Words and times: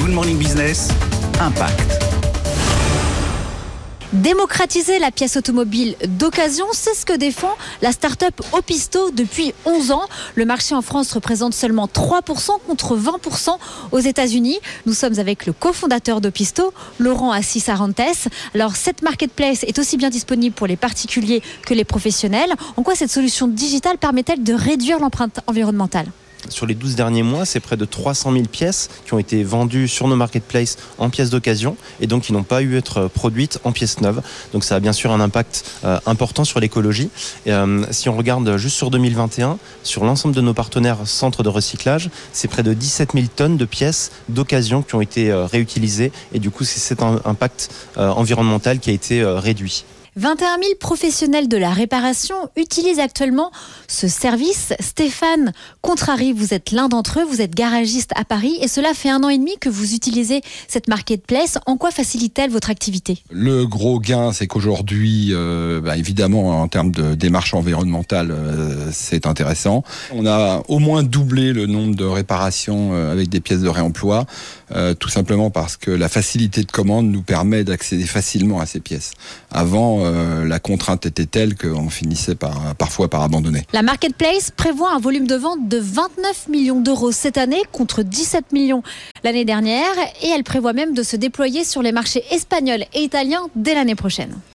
Good 0.00 0.12
Morning 0.12 0.38
Business, 0.38 0.88
Impact. 1.38 2.02
Démocratiser 4.14 4.98
la 4.98 5.10
pièce 5.10 5.36
automobile 5.36 5.94
d'occasion, 6.08 6.64
c'est 6.72 6.94
ce 6.94 7.04
que 7.04 7.12
défend 7.12 7.54
la 7.82 7.92
start-up 7.92 8.40
Opisto 8.54 9.10
depuis 9.10 9.52
11 9.66 9.90
ans. 9.90 10.04
Le 10.36 10.46
marché 10.46 10.74
en 10.74 10.80
France 10.80 11.12
représente 11.12 11.52
seulement 11.52 11.84
3% 11.86 12.60
contre 12.66 12.96
20% 12.96 13.50
aux 13.92 13.98
États-Unis. 13.98 14.58
Nous 14.86 14.94
sommes 14.94 15.18
avec 15.18 15.44
le 15.44 15.52
cofondateur 15.52 16.22
d'Opisto, 16.22 16.72
Laurent 16.98 17.30
Assis 17.30 17.70
Arantes. 17.70 18.00
Alors, 18.54 18.76
cette 18.76 19.02
marketplace 19.02 19.64
est 19.64 19.78
aussi 19.78 19.98
bien 19.98 20.08
disponible 20.08 20.54
pour 20.54 20.66
les 20.66 20.76
particuliers 20.76 21.42
que 21.66 21.74
les 21.74 21.84
professionnels. 21.84 22.54
En 22.78 22.82
quoi 22.82 22.94
cette 22.94 23.10
solution 23.10 23.48
digitale 23.48 23.98
permet-elle 23.98 24.42
de 24.42 24.54
réduire 24.54 24.98
l'empreinte 24.98 25.40
environnementale? 25.46 26.06
Sur 26.48 26.66
les 26.66 26.74
12 26.74 26.94
derniers 26.94 27.22
mois, 27.22 27.44
c'est 27.44 27.60
près 27.60 27.76
de 27.76 27.84
300 27.84 28.32
000 28.32 28.44
pièces 28.44 28.88
qui 29.04 29.14
ont 29.14 29.18
été 29.18 29.44
vendues 29.44 29.88
sur 29.88 30.08
nos 30.08 30.16
marketplaces 30.16 30.78
en 30.98 31.10
pièces 31.10 31.30
d'occasion 31.30 31.76
et 32.00 32.06
donc 32.06 32.22
qui 32.22 32.32
n'ont 32.32 32.42
pas 32.42 32.62
eu 32.62 32.74
à 32.74 32.78
être 32.78 33.08
produites 33.08 33.58
en 33.64 33.72
pièces 33.72 34.00
neuves. 34.00 34.22
Donc 34.52 34.64
ça 34.64 34.76
a 34.76 34.80
bien 34.80 34.92
sûr 34.92 35.12
un 35.12 35.20
impact 35.20 35.64
euh, 35.84 35.98
important 36.06 36.44
sur 36.44 36.60
l'écologie. 36.60 37.10
Euh, 37.46 37.84
si 37.90 38.08
on 38.08 38.16
regarde 38.16 38.56
juste 38.56 38.76
sur 38.76 38.90
2021, 38.90 39.58
sur 39.82 40.04
l'ensemble 40.04 40.34
de 40.34 40.40
nos 40.40 40.54
partenaires 40.54 41.06
centres 41.06 41.42
de 41.42 41.48
recyclage, 41.48 42.10
c'est 42.32 42.48
près 42.48 42.62
de 42.62 42.72
17 42.72 43.12
000 43.14 43.26
tonnes 43.34 43.56
de 43.56 43.64
pièces 43.64 44.10
d'occasion 44.28 44.82
qui 44.82 44.94
ont 44.94 45.00
été 45.00 45.30
euh, 45.30 45.46
réutilisées 45.46 46.12
et 46.32 46.38
du 46.38 46.50
coup 46.50 46.64
c'est 46.64 46.80
cet 46.80 47.02
impact 47.02 47.70
environnemental 47.96 48.78
qui 48.78 48.90
a 48.90 48.92
été 48.92 49.24
réduit. 49.24 49.84
21 50.20 50.58
000 50.60 50.74
professionnels 50.78 51.48
de 51.48 51.56
la 51.56 51.70
réparation 51.70 52.34
utilisent 52.54 52.98
actuellement 52.98 53.50
ce 53.88 54.06
service. 54.06 54.74
Stéphane 54.78 55.54
Contrari, 55.80 56.34
vous 56.34 56.52
êtes 56.52 56.72
l'un 56.72 56.88
d'entre 56.88 57.20
eux, 57.20 57.24
vous 57.24 57.40
êtes 57.40 57.54
garagiste 57.54 58.10
à 58.16 58.26
Paris 58.26 58.58
et 58.60 58.68
cela 58.68 58.92
fait 58.92 59.08
un 59.08 59.24
an 59.24 59.30
et 59.30 59.38
demi 59.38 59.56
que 59.58 59.70
vous 59.70 59.94
utilisez 59.94 60.42
cette 60.68 60.88
marketplace. 60.88 61.56
En 61.64 61.78
quoi 61.78 61.90
facilite-t-elle 61.90 62.50
votre 62.50 62.68
activité? 62.68 63.22
Le 63.30 63.64
gros 63.64 63.98
gain, 63.98 64.34
c'est 64.34 64.46
qu'aujourd'hui, 64.46 65.28
euh, 65.30 65.80
bah, 65.80 65.96
évidemment, 65.96 66.60
en 66.60 66.68
termes 66.68 66.90
de 66.90 67.14
démarche 67.14 67.54
environnementale, 67.54 68.30
euh, 68.30 68.90
c'est 68.92 69.26
intéressant. 69.26 69.84
On 70.12 70.26
a 70.26 70.62
au 70.68 70.80
moins 70.80 71.02
doublé 71.02 71.54
le 71.54 71.64
nombre 71.64 71.96
de 71.96 72.04
réparations 72.04 72.90
euh, 72.92 73.10
avec 73.10 73.30
des 73.30 73.40
pièces 73.40 73.62
de 73.62 73.70
réemploi, 73.70 74.26
tout 75.00 75.08
simplement 75.08 75.50
parce 75.50 75.76
que 75.76 75.90
la 75.90 76.08
facilité 76.08 76.62
de 76.62 76.70
commande 76.70 77.10
nous 77.10 77.22
permet 77.22 77.64
d'accéder 77.64 78.04
facilement 78.04 78.60
à 78.60 78.66
ces 78.66 78.78
pièces. 78.78 79.12
Avant, 79.50 80.09
euh, 80.10 80.44
la 80.44 80.58
contrainte 80.58 81.06
était 81.06 81.26
telle 81.26 81.56
qu'on 81.56 81.88
finissait 81.88 82.34
par, 82.34 82.74
parfois 82.76 83.08
par 83.08 83.22
abandonner. 83.22 83.64
La 83.72 83.82
marketplace 83.82 84.50
prévoit 84.50 84.92
un 84.92 84.98
volume 84.98 85.26
de 85.26 85.36
vente 85.36 85.68
de 85.68 85.78
29 85.78 86.48
millions 86.48 86.80
d'euros 86.80 87.12
cette 87.12 87.38
année 87.38 87.62
contre 87.72 88.02
17 88.02 88.52
millions 88.52 88.82
l'année 89.24 89.44
dernière 89.44 89.94
et 90.22 90.28
elle 90.28 90.44
prévoit 90.44 90.72
même 90.72 90.94
de 90.94 91.02
se 91.02 91.16
déployer 91.16 91.64
sur 91.64 91.82
les 91.82 91.92
marchés 91.92 92.24
espagnols 92.30 92.84
et 92.94 93.02
italiens 93.02 93.46
dès 93.54 93.74
l'année 93.74 93.94
prochaine. 93.94 94.40